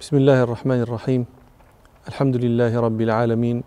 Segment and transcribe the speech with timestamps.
[0.00, 1.26] بسم الله الرحمن الرحيم
[2.08, 3.62] الحمد لله رب العالمين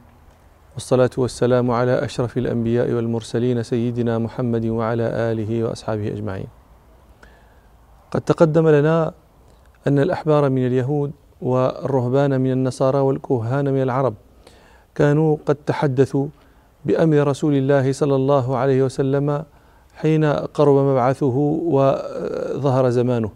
[0.74, 6.48] والصلاة والسلام على أشرف الأنبياء والمرسلين سيدنا محمد وعلى آله وأصحابه أجمعين
[8.11, 9.14] قد تقدم لنا
[9.88, 11.11] أن الأحبار من اليهود
[11.41, 14.13] والرهبان من النصارى والكهان من العرب
[14.95, 16.27] كانوا قد تحدثوا
[16.86, 19.43] بأمر رسول الله صلى الله عليه وسلم
[20.02, 21.38] حين قرب مبعثه
[21.75, 23.31] وظهر زمانه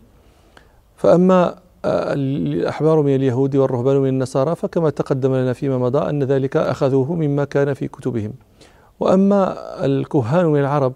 [0.96, 1.67] فأما
[2.14, 7.46] الأحبار من اليهود والرهبان من النصارى فكما تقدم لنا فيما مضى أن ذلك أخذوه مما
[7.46, 8.34] كان في كتبهم.
[9.00, 10.94] وأما الكهان من العرب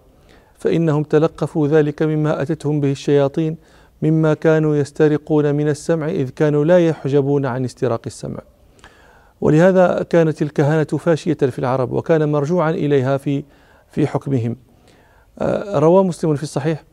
[0.58, 3.56] فإنهم تلقفوا ذلك مما أتتهم به الشياطين
[4.02, 8.38] مما كانوا يسترقون من السمع إذ كانوا لا يحجبون عن استراق السمع.
[9.40, 13.44] ولهذا كانت الكهنة فاشية في العرب وكان مرجوعا إليها في
[13.90, 14.56] في حكمهم.
[15.74, 16.84] روى مسلم في الصحيح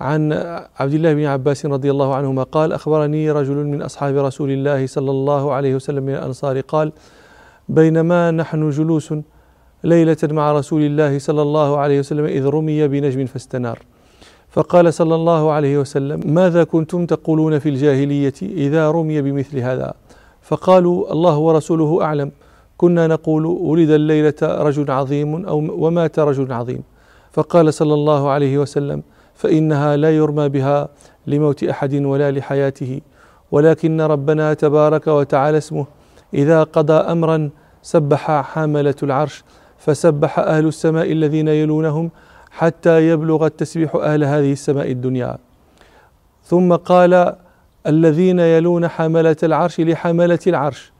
[0.00, 0.32] عن
[0.78, 5.10] عبد الله بن عباس رضي الله عنهما قال أخبرني رجل من أصحاب رسول الله صلى
[5.10, 6.92] الله عليه وسلم من الأنصار قال
[7.68, 9.14] بينما نحن جلوس
[9.84, 13.78] ليلة مع رسول الله صلى الله عليه وسلم إذ رمي بنجم فاستنار.
[14.48, 19.92] فقال صلى الله عليه وسلم ماذا كنتم تقولون في الجاهلية إذا رمي بمثل هذا؟
[20.42, 22.30] فقالوا الله ورسوله أعلم.
[22.76, 26.82] كنا نقول ولد الليلة رجل عظيم أو ومات رجل عظيم.
[27.32, 29.02] فقال صلى الله عليه وسلم
[29.38, 30.88] فإنها لا يرمى بها
[31.26, 33.00] لموت أحد ولا لحياته.
[33.50, 35.86] ولكن ربنا تبارك وتعالى اسمه
[36.34, 37.50] إذا قضى أمرا
[37.82, 39.44] سبح حاملة العرش
[39.78, 42.10] فسبح أهل السماء الذين يلونهم
[42.50, 45.38] حتى يبلغ التسبيح أهل هذه السماء الدنيا.
[46.44, 47.34] ثم قال
[47.86, 50.92] الذين يلون حملة العرش لحملة العرش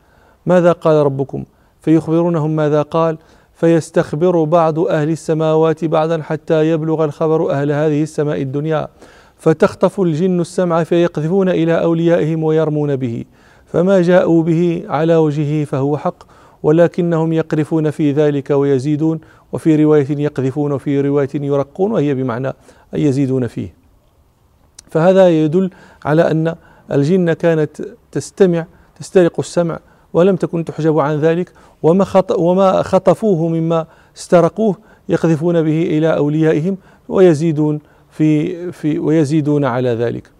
[0.46, 1.44] ماذا قال ربكم؟
[1.80, 3.18] فيخبرونهم ماذا قال؟
[3.58, 8.88] فيستخبر بعض أهل السماوات بعضا حتى يبلغ الخبر أهل هذه السماء الدنيا.
[9.38, 13.24] فتخطف الجن السمع فيقذفون إلى أوليائهم ويرمون به.
[13.66, 16.22] فما جاءوا به على وجهه فهو حق
[16.62, 19.20] ولكنهم يقرفون في ذلك ويزيدون
[19.52, 22.54] وفي رواية يقذفون وفي رواية يرقون وهي بمعنى أن
[23.00, 23.74] يزيدون فيه.
[24.90, 25.70] فهذا يدل
[26.04, 26.54] على أن
[26.92, 27.82] الجن كانت
[28.12, 28.66] تستمع
[28.98, 29.78] تسترق السمع
[30.12, 31.52] ولم تكن تحجب عن ذلك
[31.82, 33.86] وما وما خطفوه مما
[34.16, 34.76] استرقوه
[35.08, 36.76] يقذفون به إلى أوليائهم
[37.08, 37.80] ويزيدون
[38.10, 40.30] في في ويزيدون على ذلك.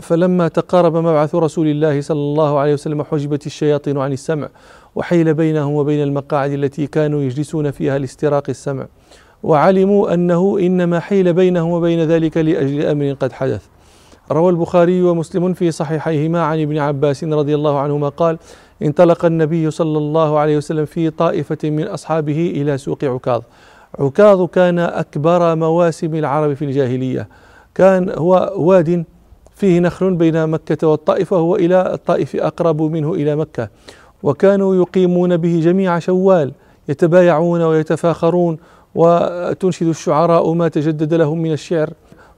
[0.00, 4.48] فلما تقارب مبعث رسول الله صلى الله عليه وسلم حجبت الشياطين عن السمع
[4.94, 8.86] وحيل بينهم وبين المقاعد التي كانوا يجلسون فيها لاستراق السمع
[9.42, 13.66] وعلموا أنه إنما حيل بينهم وبين ذلك لأجل أمر قد حدث.
[14.32, 18.38] روى البخاري ومسلم في صحيحيهما عن ابن عباس رضي الله عنهما قال
[18.82, 23.42] انطلق النبي صلى الله عليه وسلم في طائفة من أصحابه إلى سوق عكاظ.
[23.98, 27.28] عكاظ كان أكبر مواسم العرب في الجاهلية.
[27.74, 29.04] كان هو واد
[29.54, 33.68] فيه نخل بين مكة والطائف وهو إلى الطائف أقرب منه إلى مكة.
[34.22, 36.52] وكانوا يقيمون به جميع شوال
[36.88, 38.58] يتبايعون ويتفاخرون
[38.94, 41.90] وتنشد الشعراء ما تجدد لهم من الشعر.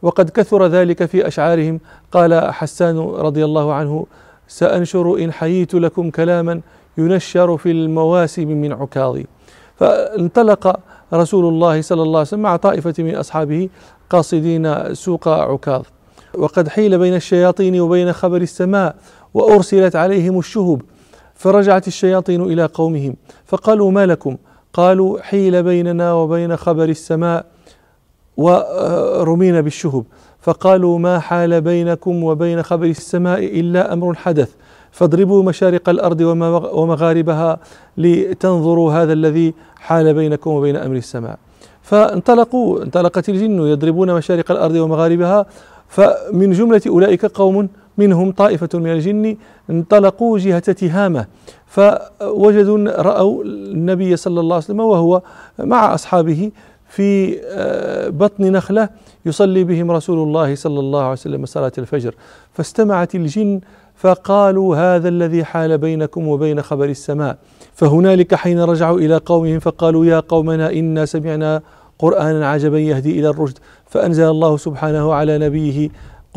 [0.03, 1.81] وقد كثر ذلك في أشعارهم.
[2.13, 4.07] قال حسان رضي الله عنه
[4.49, 6.61] سأنشر إن حييت لكم كلاما
[6.99, 9.19] ينشر في المواسم من عكاظ
[9.77, 10.81] فانطلق
[11.15, 13.69] رسول الله صلى الله عليه وسلم مع طائفة من أصحابه
[14.11, 15.83] قاصدين سوق عكاظ.
[16.35, 18.97] وقد حيل بين الشياطين وبين خبر السماء
[19.35, 20.83] وأرسلت عليهم الشهب
[21.35, 23.17] فرجعت الشياطين إلى قومهم
[23.47, 24.37] فقالوا ما لكم؟
[24.73, 27.47] قالوا حيل بيننا وبين خبر السماء
[28.39, 30.05] ورمينا بالشهب.
[30.41, 34.51] فقالوا ما حال بينكم وبين خبر السماء إلا أمر حدث
[34.91, 36.21] فاضربوا مشارق الأرض
[36.73, 37.59] ومغاربها
[37.97, 41.39] لتنظروا هذا الذي حال بينكم وبين أمر السماء.
[41.83, 45.47] فانطلقوا انطلقت الجن يضربون مشارق الأرض ومغاربها.
[45.89, 47.69] فمن جملة أولئك قوم
[47.99, 49.37] منهم طائفة من الجن
[49.71, 51.27] انطلقوا جهة تهامة.
[51.67, 55.23] فوجدوا رأوا النبي صلى الله عليه وسلم وهو
[55.59, 56.51] مع أصحابه
[56.89, 58.89] في آه، بطن نخلة
[59.27, 62.15] يصلي بهم رسول الله صلى الله عليه وسلم صلاة الفجر.
[62.53, 63.61] فاستمعت الجن
[63.97, 67.39] فقالوا هذا الذي حال بينكم وبين خبر السماء.
[67.75, 71.63] فهنالك حين رجعوا إلى قومهم فقالوا يا قومنا إنا سمعنا
[71.99, 73.59] قرآنا عجبا يهدي إلى الرشد.
[73.87, 75.89] فأنزل الله سبحانه على نبيه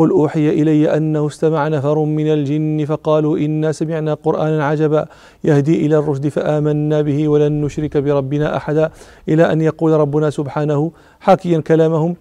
[0.02, 5.06] قل أوحي إلي أنه استمع نفر من الجن فقالوا إنا سمعنا قرآنا عجبا
[5.44, 8.90] يهدي إلى الرشد فآمنا به ولن نشرك بربنا أحدا
[9.30, 12.16] إلى أن يقول ربنا سبحانه حاكيا كلامهم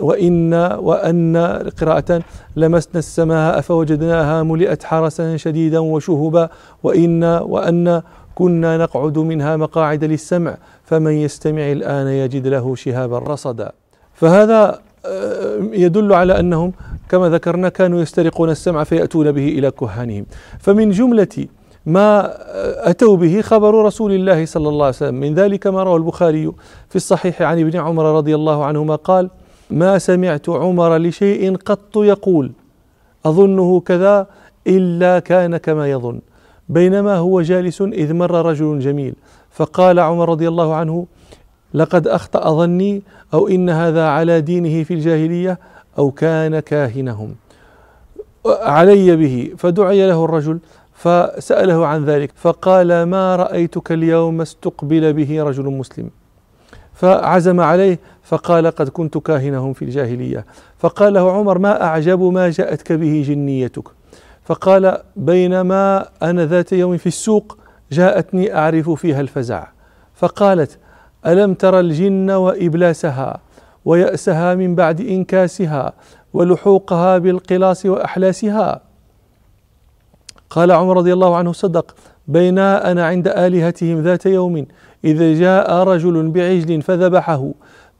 [0.00, 1.36] وإنا وأن
[1.80, 2.22] قراءة
[2.56, 6.48] لمسنا السماء فوجدناها ملئت حرسا شديدا وشهبا
[6.82, 8.02] وإنا وأن
[8.34, 13.72] كنا نقعد منها مقاعد للسمع فمن يستمع الآن يجد له شهابا رصدا
[14.14, 14.89] فهذا
[15.72, 16.72] يدل على أنهم
[17.08, 20.26] كما ذكرنا كانوا يسترقون السمع فيأتون به إلى كهانهم.
[20.58, 21.46] فمن جملة
[21.86, 22.34] ما
[22.90, 26.52] أتوا به خبر رسول الله صلى الله عليه وسلم من ذلك ما روى البخاري
[26.88, 29.30] في الصحيح عن ابن عمر رضي الله عنهما قال
[29.70, 32.52] ما سمعت عمر لشيء قط يقول
[33.26, 34.26] أظنه كذا
[34.66, 36.20] إلا كان كما يظن.
[36.68, 39.14] بينما هو جالس إذ مر رجل جميل
[39.50, 41.06] فقال عمر رضي الله عنه
[41.74, 43.02] لقد أخطأ ظني
[43.34, 45.58] أو إن هذا على دينه في الجاهلية
[45.98, 47.34] أو كان كاهنهم.
[48.46, 50.58] علي به فدعي له الرجل
[50.94, 56.10] فسأله عن ذلك فقال ما رأيتك اليوم استقبل به رجل مسلم.
[56.94, 60.46] فعزم عليه فقال قد كنت كاهنهم في الجاهلية.
[60.78, 63.88] فقال له عمر ما أعجب ما جاءتك به جنيتك.
[64.44, 67.58] فقال بينما أنا ذات يوم في السوق
[67.92, 69.66] جاءتني أعرف فيها الفزع.
[70.14, 70.78] فقالت
[71.26, 73.40] ألم ترى الجن وإبلاسها
[73.84, 75.92] ويأسها من بعد إنكاسها
[76.32, 78.80] ولحوقها بالقلاص وأحلاسها؟
[80.50, 81.94] قال عمر رضي الله عنه صدق
[82.28, 84.66] بينا أنا عند آلهتهم ذات يوم
[85.04, 87.50] إذا جاء رجل بعجل فذبحه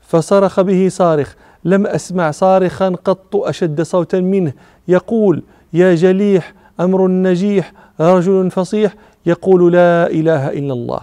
[0.00, 1.34] فصرخ به صارخ
[1.64, 4.52] لم أسمع صارخا قط أشد صوتا منه
[4.88, 8.94] يقول يا جليح أمر نجيح رجل فصيح
[9.26, 11.00] يقول لا إله إلا الله.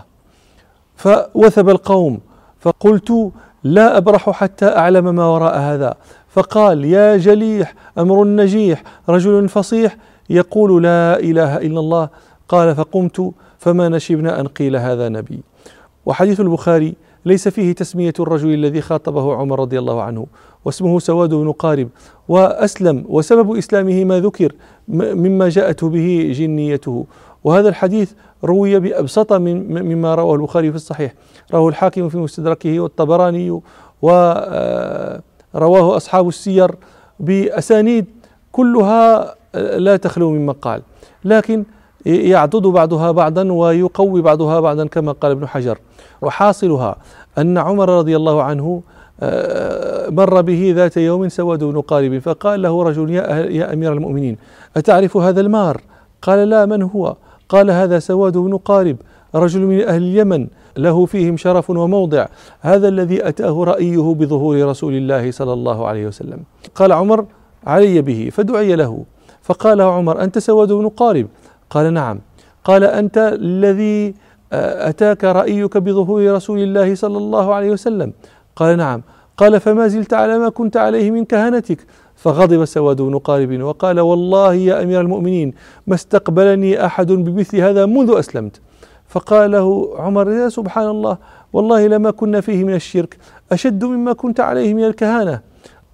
[0.98, 2.20] فوثب القوم
[2.60, 3.32] فقلت
[3.64, 5.94] لا أبرح حتى أعلم ما وراء هذا.
[6.30, 9.98] فقال يا جليح أمر نجيح رجل فصيح
[10.30, 12.10] يقول لا إله إلا الله.
[12.50, 15.40] قال فقمت فما نشبنا أن قيل هذا نبي.
[16.06, 16.96] وحديث البخاري
[17.26, 20.28] ليس فيه تسمية الرجل الذي خاطبه عمر رضي الله عنه
[20.66, 21.90] واسمه سواد بن قارب.
[22.28, 24.52] وأسلم وسبب إسلامه ما ذكر
[24.88, 27.06] مما جاءت به جنيته.
[27.48, 28.12] وهذا الحديث
[28.44, 31.14] روي بأبسط من مما رواه البخاري في الصحيح.
[31.54, 33.62] رواه الحاكم في مستدركه والطبراني
[34.02, 35.22] ورواه
[35.54, 36.72] آه، أصحاب السير
[37.20, 38.06] بأسانيد
[38.52, 39.36] كلها
[39.78, 40.82] لا تخلو من مقال
[41.26, 41.64] لكن
[42.06, 45.80] يعضد بعضها بعضا ويقوي بعضها بعضا كما قال ابن حجر.
[46.22, 46.96] وحاصلها
[47.38, 48.82] أن عمر رضي الله عنه
[49.22, 54.38] آه، مر به ذات يوم سود بن قارب فقال له رجل يا, يا أمير المؤمنين
[54.78, 55.82] أتعرف هذا المار؟
[56.22, 57.16] قال لا من هو؟
[57.50, 58.98] قال هذا سواد بن قارب
[59.36, 60.48] رجل من أهل اليمن
[60.78, 62.26] له فيهم شرف وموضع.
[62.62, 66.40] هذا الذي أتاه رأيه بظهور رسول الله صلى الله عليه وسلم.
[66.76, 67.26] قال عمر
[67.68, 69.04] علي به فدعي له.
[69.42, 71.28] فقال عمر أنت سواد بن قارب؟
[71.70, 72.20] قال نعم.
[72.64, 74.14] قال أنت الذي
[74.54, 78.14] آه، أتاك رأيك بظهور رسول الله صلى الله عليه وسلم؟
[78.56, 79.02] قال نعم.
[79.38, 81.86] قال فما زلت على ما كنت عليه من كهنتك.
[82.18, 85.54] فغضب سواد بن قارب وقال والله يا أمير المؤمنين
[85.88, 88.62] ما استقبلني أحد بمثل هذا منذ أسلمت.
[89.08, 91.18] فقال له عمر يا سبحان الله
[91.54, 93.18] والله لما كنا فيه من الشرك
[93.52, 95.42] أشد مما كنت عليه من الكهانة.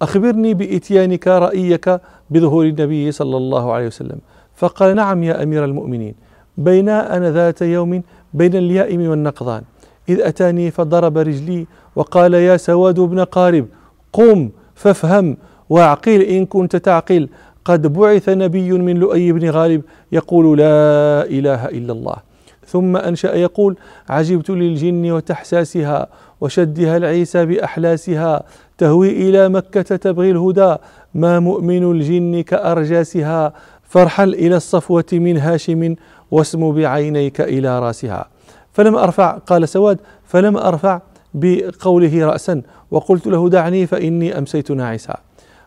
[0.02, 2.00] أخبرني بإتيانك رأيك
[2.30, 4.18] بظهور النبي صلى الله عليه وسلم.
[4.54, 6.14] فقال نعم يا أمير المؤمنين
[6.58, 8.02] بين أنا ذات يوم
[8.34, 9.62] بين اليائم والنقضان.
[10.08, 11.66] إذ أتاني فضرب رجلي
[11.96, 13.66] وقال يا سواد بن قارب
[14.12, 15.36] قم فافهم
[15.74, 17.28] واعقل إن كنت تعقل.
[17.64, 19.82] قد بعث نبي من لؤي بن غالب
[20.12, 22.16] يقول لا إله إلا الله.
[22.66, 23.76] ثم أنشأ يقول
[24.08, 26.06] عجبت للجن وتحساسها
[26.40, 28.42] وشدها العيسى بأحلاسها.
[28.78, 30.76] تهوي إلى مكة تبغي الهدى.
[31.14, 33.52] ما مؤمن الجن كأرجاسها.
[33.82, 35.94] فارحل إلى الصفوة من هاشم
[36.30, 38.28] واسم بعينيك إلى راسها.
[38.72, 41.00] فلم أرفع قال سواد فلم أرفع
[41.34, 42.62] بقوله رأسا.
[42.90, 45.16] وقلت له دعني فإني أمسيت ناعسا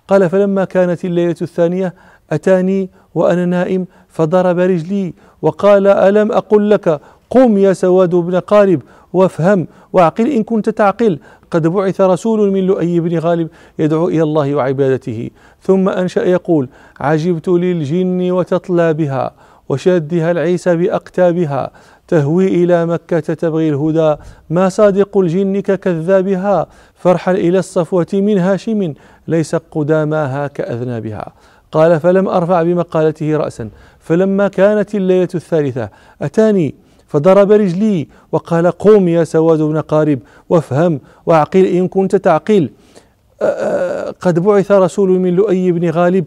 [0.08, 1.94] قال فلما كانت الليلة الثانية
[2.32, 8.82] أتاني وأنا نائم فضرب رجلي وقال ألم أقل لك؟ قم يا سواد بن قارب
[9.14, 11.20] وافهم واعقل إن كنت تعقل.
[11.52, 13.48] قد بعث رسول من لؤي بن غالب
[13.80, 15.30] يدعو إلى الله وعبادته.
[15.62, 19.32] ثم أنشأ يقول عجبت للجن وتطلى بها
[19.70, 21.72] وشدها العيسى بأقتابها.
[22.08, 24.16] تهوي إلى مكة تبغي الهدى.
[24.50, 28.94] ما صادق الجن ككذابها؟ فارحل إلى الصفوة من هاشم
[29.28, 31.34] ليس قداماها كأذنابها.
[31.72, 33.70] قال فلم أرفع بمقالته رأسا.
[34.00, 35.90] فلما كانت الليلة الثالثة
[36.22, 36.76] أتاني
[37.08, 42.70] فضرب رجلي وقال قوم يا سواد بن قارب وافهم وأعقل إن كنت تعقل.
[44.22, 46.26] قد بعث رسول من لؤي بن غالب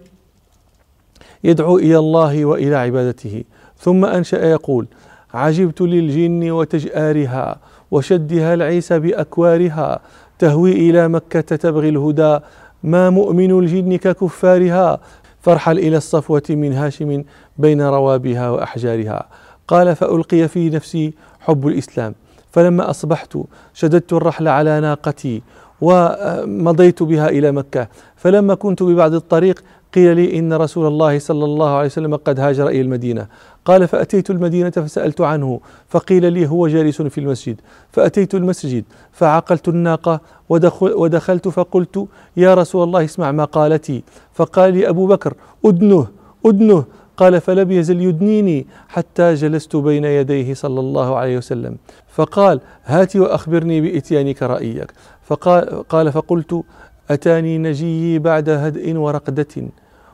[1.45, 3.45] يدعو إلى الله وإلى عبادته.
[3.79, 4.87] ثم أنشأ يقول
[5.35, 7.57] عجبت للجن وتجآرها
[7.91, 10.01] وشدها العيسى بأكوارها.
[10.39, 12.39] تهوي إلى مكة تبغي الهدى.
[12.83, 14.99] ما مؤمن الجن ككفارها؟
[15.41, 17.25] فارحل إلى الصفوة من هاشم
[17.59, 19.27] بين روابها وأحجارها.
[19.69, 22.15] قال فألقي في نفسي حب الإسلام.
[22.53, 23.39] فلما أصبحت
[23.75, 25.43] شددت الرحل على ناقتي
[25.81, 27.89] ومضيت بها إلى مكة.
[28.17, 29.63] فلما كنت ببعض الطريق
[29.95, 33.27] قيل لي إن رسول الله صلى الله عليه وسلم قد هاجر إلى المدينة.
[33.65, 37.61] قال فأتيت المدينة فسألت عنه فقيل لي هو جالس في المسجد.
[37.93, 42.07] فأتيت المسجد فعقلت الناقة ودخل ودخلت فقلت
[42.37, 46.07] يا رسول الله اسمع ما قالتي فقال لي أبو بكر أدنه
[46.47, 46.85] أدنه.
[47.17, 51.77] قال فلم يزل يدنيني حتى جلست بين يديه صلى الله عليه وسلم.
[52.09, 54.93] فقال هات وأخبرني بإتيانك رأيك.
[55.23, 56.63] فقال قال فقلت
[57.11, 59.55] أتاني نجيي بعد هدء ورقدة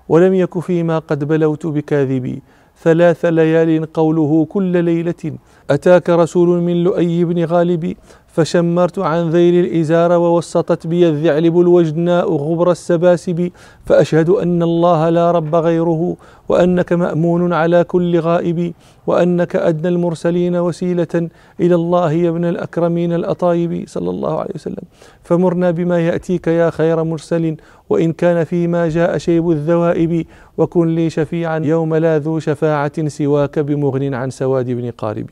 [0.09, 2.43] ولم يك فيما قد بلوت بكاذبي.
[2.83, 5.23] ثلاث ليال قوله كل ليلة.
[5.71, 7.97] أتاك رسول من لؤي بن غالب
[8.37, 13.51] فشمرت عن ذيل الإزار ووسطت بي الذعلب الوجناء غبر السباسب
[13.87, 16.17] فأشهد أن الله لا رب غيره
[16.49, 18.73] وأنك مأمون على كل غائب
[19.07, 21.29] وأنك أدنى المرسلين وسيلة
[21.61, 24.85] إلى الله يا ابن الأكرمين الأطايب صلى الله عليه وسلم.
[25.23, 27.57] فمرنا بما يأتيك يا خير مرسل
[27.91, 30.27] وإن كان فيما جاء شيب الذوائب
[30.59, 35.27] وكن لي شفيعا يوم لا ذو شفاعة سواك بمغن عن سواد بن قارب.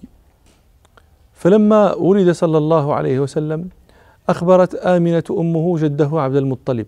[1.34, 3.68] فلما ولد صلى الله عليه وسلم
[4.28, 6.86] أخبرت آمنة أمه جده عبد المطلب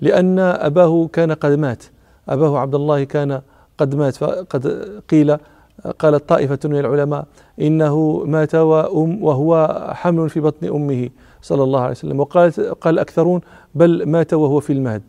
[0.00, 1.84] لأن أباه كان قد مات.
[2.28, 3.40] أباه عبد الله كان
[3.78, 4.66] قد مات فقد
[5.10, 5.36] قيل
[5.98, 7.26] قالت طائفة من العلماء
[7.60, 11.10] إنه مات وأم وهو حمل في بطن أمه
[11.42, 12.20] صلى الله عليه وسلم.
[12.20, 13.40] وقالت قال الأكثرون
[13.74, 15.02] بل مات وهو في المهد.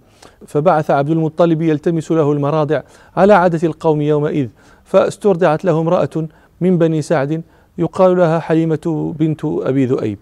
[0.47, 2.81] فبعث عبد المطلب يلتمس له المراضع
[3.15, 4.49] على عادة القوم يومئذ.
[4.83, 6.27] فاسترضعت له امرأة
[6.61, 7.41] من بني سعد
[7.79, 10.19] يقال لها حليمة بنت أبي ذؤيب.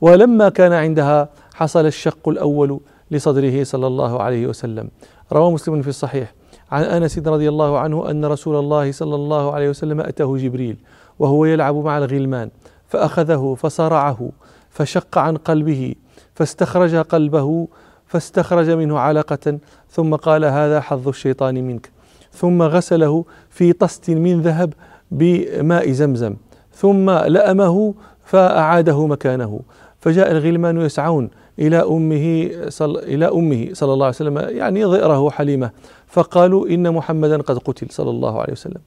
[0.00, 4.88] ولما كان عندها حصل الشق الأول لصدره صلى الله عليه وسلم.
[5.32, 6.34] روى مسلم في الصحيح
[6.70, 10.76] عن أنس رضي الله عنه أن رسول الله صلى الله عليه وسلم أتاه جبريل
[11.18, 12.50] وهو يلعب مع الغلمان
[12.88, 14.30] فأخذه فصرعه
[14.70, 15.94] فشق عن قلبه
[16.34, 17.68] فاستخرج قلبه
[18.06, 19.58] فاستخرج منه علقة
[19.90, 21.90] ثم قال هذا حظ الشيطان منك.
[22.32, 24.72] ثم غسله في طست من ذهب
[25.10, 26.36] بماء زمزم.
[26.74, 29.60] ثم لأمه فأعاده مكانه.
[30.00, 35.70] فجاء الغلمان يسعون إلى أمه صل إلى أمه صلى الله عليه وسلم يعني ضئره حليمة
[36.06, 38.80] فقالوا إن محمدا قد قتل صلى الله عليه وسلم.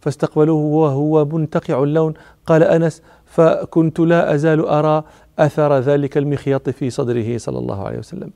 [0.00, 2.14] فاستقبلوه وهو منتقع اللون.
[2.46, 5.02] قال أنس فكنت لا أزال أرى
[5.38, 8.30] أثر ذلك المخيط في صدره صلى الله عليه وسلم.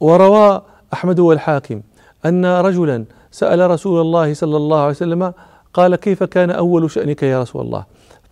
[0.00, 1.80] وروى أحمد والحاكم
[2.26, 5.32] أن رجلا سأل رسول الله صلى الله عليه وسلم
[5.74, 7.84] قال كيف كان أول شأنك يا رسول الله؟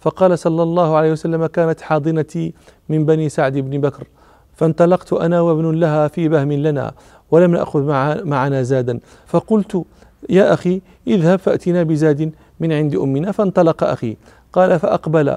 [0.02, 2.54] فقال صلى الله عليه وسلم كانت حاضنتي
[2.88, 4.06] من بني سعد بن بكر
[4.54, 6.92] فانطلقت أنا وابن لها في بهم لنا
[7.30, 9.00] ولم نأخذ مع معنا زادا.
[9.26, 9.85] فقلت
[10.30, 13.32] يا أخي اذهب فأتنا بزاد من عند أمنا.
[13.32, 14.16] فانطلق أخي
[14.52, 15.37] قال فأقبل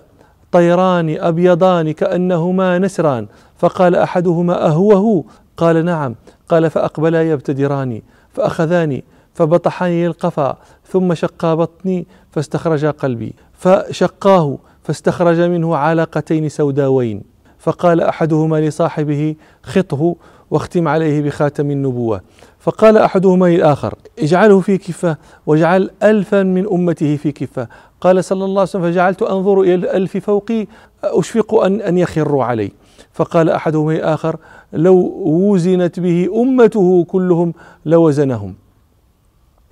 [0.52, 3.28] طيران أبيضان كأنهما نسران.
[3.58, 5.24] فقال أحدهما أهوه؟
[5.58, 6.16] قال نعم.
[6.50, 8.04] قال فأقبلا يبتدراني
[8.34, 9.04] فأخذاني
[9.34, 10.58] فبطحني القفا
[10.88, 13.34] ثم شقا بطني فاستخرجا قلبي.
[13.58, 17.22] فشقاه فاستخرج منه علقتين سوداوين.
[17.60, 20.16] فقال أحدهما لصاحبه خطه
[20.52, 22.22] واختم عليه بخاتم النبوة.
[22.60, 27.68] فقال أحدهما للآخر اجعله في كفة واجعل الفا من أمته في كفة.
[28.02, 30.68] قال صلى الله عليه وسلم فجعلت أنظر إلى الألف فوقي
[31.04, 32.72] أشفق أن أن يخروا علي.
[33.14, 34.36] فقال أحدهما للآخر
[34.74, 34.96] لو
[35.26, 37.54] وزنت به أمته كلهم
[37.86, 38.56] لوزنهم.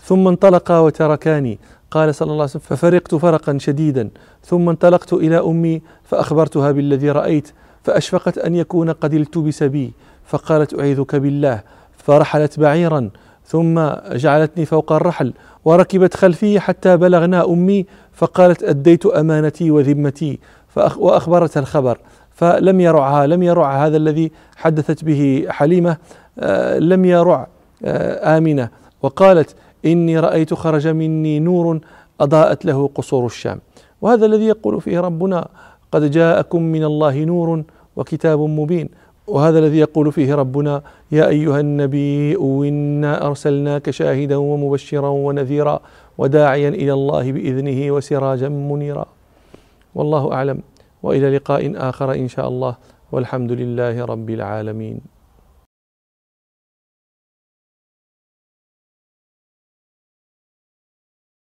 [0.04, 1.60] ثم انطلقا وتركاني.
[1.94, 4.10] قال صلى الله عليه وسلم ففرقت فرقا شديدا
[4.46, 7.52] ثم انطلقت إلى أمي فأخبرتها بالذي رأيت
[7.84, 9.94] فأشفقت أن يكون قد التبس بي
[10.26, 11.62] فقالت أعيذك بالله
[11.98, 13.10] فرحلت بعيرا
[13.46, 13.82] ثم
[14.12, 15.34] جعلتني فوق الرحل
[15.66, 20.40] وركبت خلفي حتى بلغنا أمي فقالت أديت أمانتي وذمتي
[20.98, 21.98] واخبرتها الخبر
[22.32, 25.98] فلم يرعها لم يرع هذا الذي حدثت به حليمة
[26.40, 27.48] آه، لم يرع
[27.86, 28.70] آه، آمنة
[29.02, 31.80] وقالت إني رأيت خرج مني نور
[32.22, 33.60] أضاءت له قصور الشام.
[34.02, 35.48] وهذا الذي يقول فيه ربنا
[35.92, 37.64] قد جاءكم من الله نور
[37.96, 38.90] وكتاب مبين.
[39.28, 45.80] وهذا الذي يقول فيه ربنا يا أيها النبي إنا أرسلناك شاهدا ومبشرا ونذيرا
[46.18, 49.06] وداعيا إلى الله بإذنه وسراجا منيرا.
[49.96, 50.60] والله أعلم.
[51.04, 52.76] وإلى لقاء آخر إن شاء الله.
[53.12, 55.23] والحمد لله رب العالمين.